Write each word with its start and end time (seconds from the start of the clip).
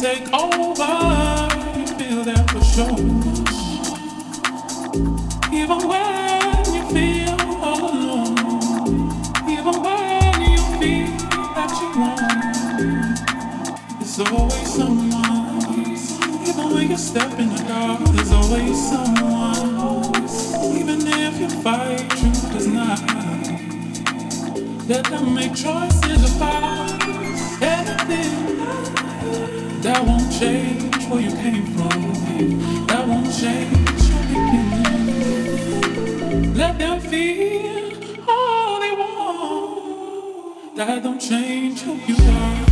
take 0.00 0.32
over. 0.32 0.96
You 1.78 1.86
feel 1.98 2.24
that 2.24 2.50
for 2.50 2.64
sure. 2.64 3.00
Even 5.52 5.80
when 5.90 6.64
you 6.74 6.82
feel 6.88 7.36
all 7.60 7.84
alone, 7.92 8.38
even 9.46 9.76
when 9.84 10.40
you 10.40 10.60
feel 10.80 11.12
that 11.52 11.70
you 11.80 11.88
want, 12.00 12.32
there's 13.98 14.18
always 14.20 14.68
someone. 14.72 15.58
Even 16.48 16.66
when 16.72 16.90
you 16.90 16.96
step 16.96 17.38
in 17.38 17.50
the 17.50 17.62
dark, 17.68 18.00
there's 18.14 18.32
always 18.32 18.78
someone. 18.88 20.24
Even 20.80 21.06
if 21.06 21.38
you 21.38 21.50
fight, 21.62 22.08
truth 22.08 22.52
does 22.52 22.68
not. 22.68 23.00
Let 24.88 25.04
them 25.04 25.34
make 25.34 25.54
choices. 25.54 25.89
That 29.90 30.06
won't 30.06 30.30
change 30.32 31.04
where 31.06 31.20
you 31.20 31.32
came 31.32 31.66
from. 31.74 32.86
That 32.86 33.08
won't 33.08 33.26
change 33.26 34.02
your 34.08 34.22
beginning. 34.30 35.74
Let 36.54 36.78
them 36.78 37.00
feel 37.00 37.92
all 38.28 38.78
they 38.78 38.92
want. 38.92 40.76
That 40.76 41.02
don't 41.02 41.20
change 41.20 41.80
who 41.80 41.94
you 42.06 42.14
are. 42.30 42.69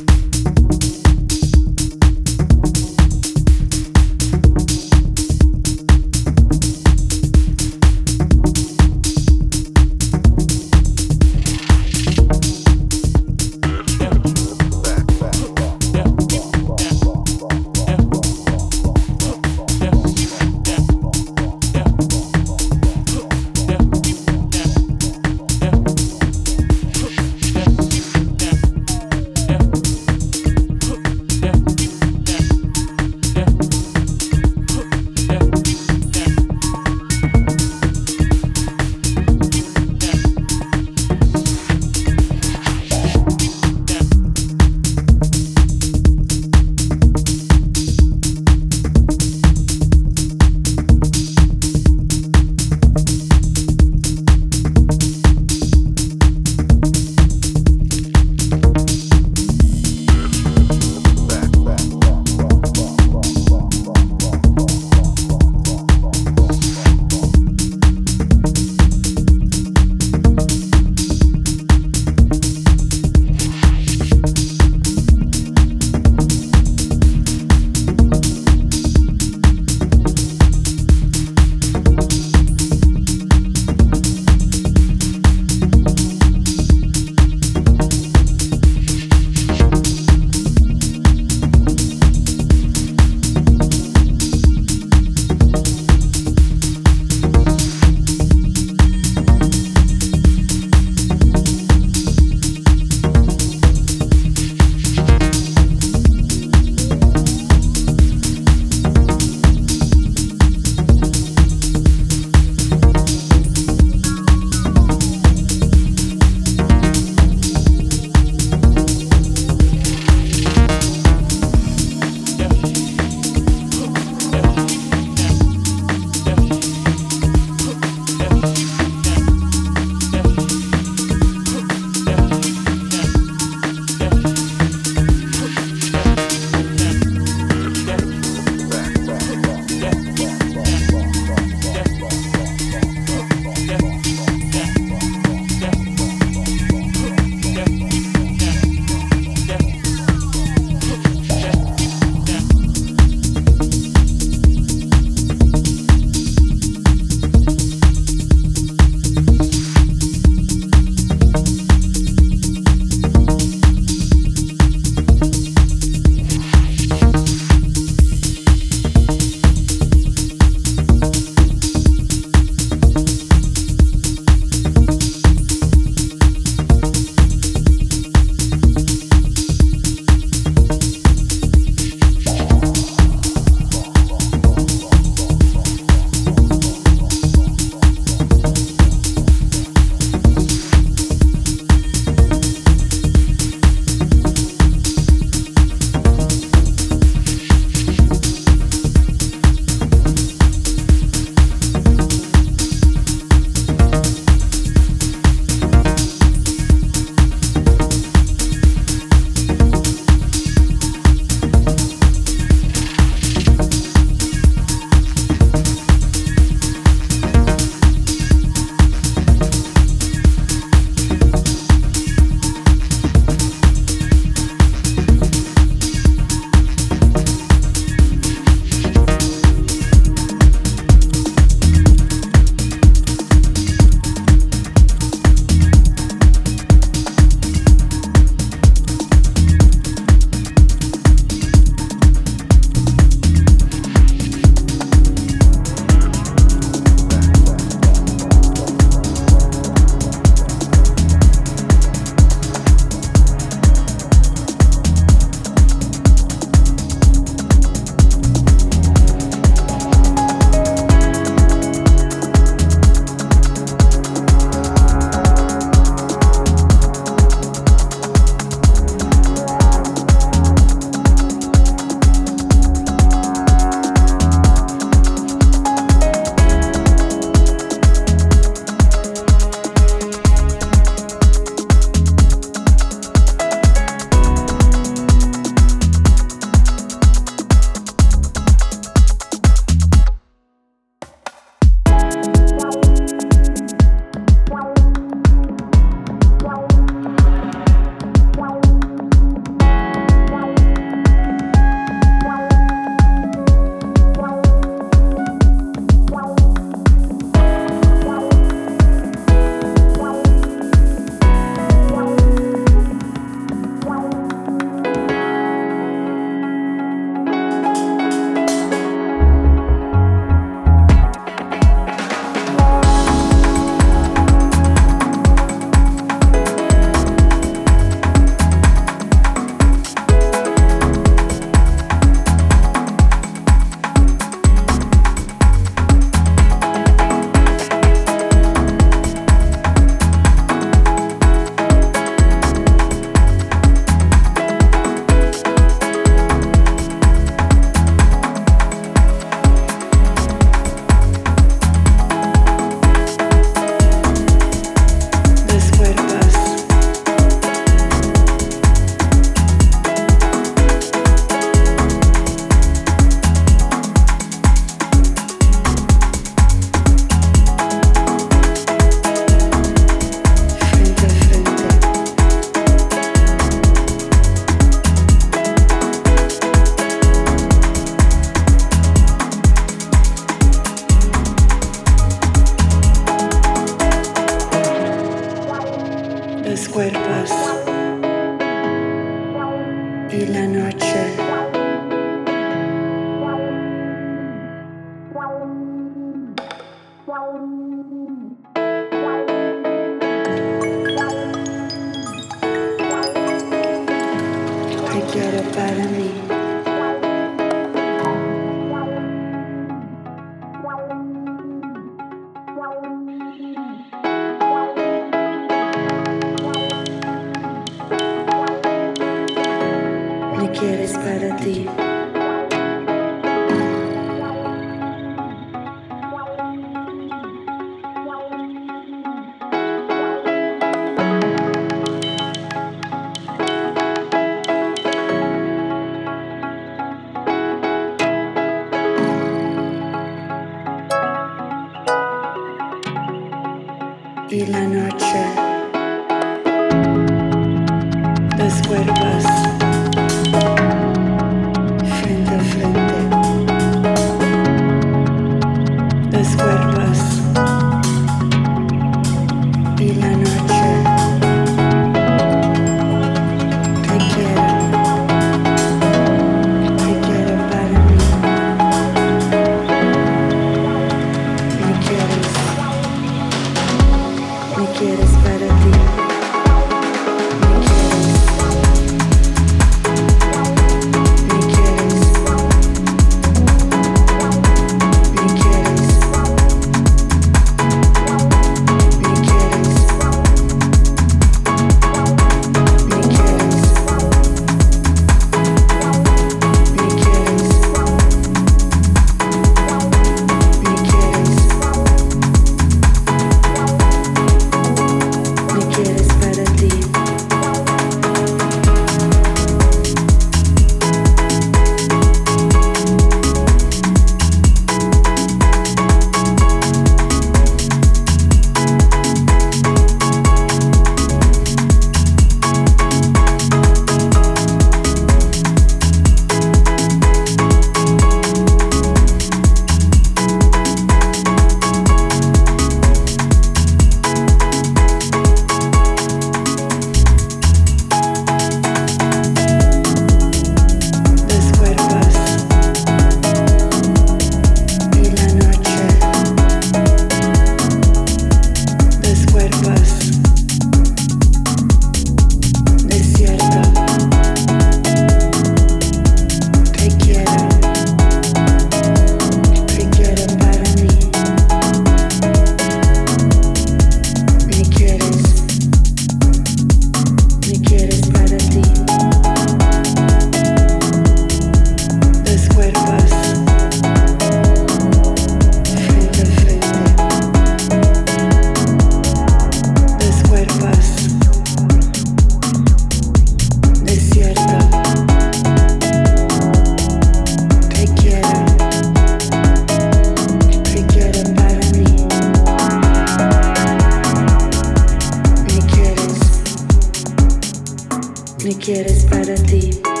deep. 599.51 600.00